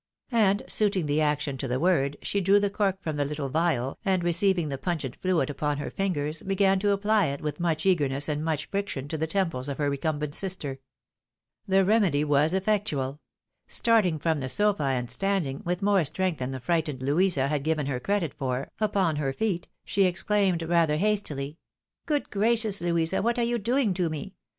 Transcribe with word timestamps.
"And 0.31 0.63
suiting 0.67 1.05
the 1.05 1.21
action 1.21 1.57
to 1.57 1.67
the 1.67 1.79
word, 1.79 2.17
she 2.23 2.41
drew 2.41 2.59
the 2.59 2.71
cork 2.71 2.99
from 3.03 3.17
the 3.17 3.23
little 3.23 3.51
phial, 3.51 3.99
and 4.03 4.23
receiving 4.23 4.69
the 4.69 4.79
pungent 4.79 5.15
fluid 5.15 5.51
upon 5.51 5.77
her 5.77 5.91
fingers 5.91 6.41
began 6.41 6.79
to 6.79 6.89
apply 6.89 7.27
it 7.27 7.39
with 7.39 7.59
much 7.59 7.85
eagerness 7.85 8.27
and 8.27 8.43
much 8.43 8.65
friction 8.71 9.07
to 9.09 9.15
the 9.19 9.27
temples 9.27 9.69
of 9.69 9.77
her 9.77 9.91
recumbent 9.91 10.33
sister. 10.33 10.79
The 11.67 11.85
remedy 11.85 12.23
was 12.23 12.55
effectual. 12.55 13.21
Starting 13.67 14.17
from 14.17 14.39
the 14.39 14.49
sofa, 14.49 14.81
and 14.85 15.07
standing, 15.07 15.61
with 15.65 15.83
more 15.83 16.03
strength 16.03 16.39
than 16.39 16.49
the 16.49 16.59
frightened 16.59 17.03
Louisa 17.03 17.47
had 17.47 17.61
given 17.61 17.85
her 17.85 17.99
credit 17.99 18.33
for, 18.33 18.71
upon 18.79 19.17
her 19.17 19.31
feet, 19.31 19.67
she 19.85 20.05
exclaimed 20.05 20.63
rather 20.63 20.97
hastOy 20.97 21.57
—"Good 22.07 22.31
gracious, 22.31 22.81
Louisa; 22.81 23.21
what 23.21 23.37
are 23.37 23.43
you 23.43 23.59
doing 23.59 23.93
to 23.93 24.09
me 24.09 24.33